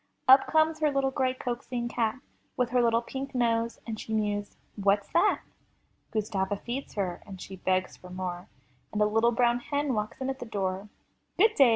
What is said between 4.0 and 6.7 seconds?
mews, What's that?*' Gustava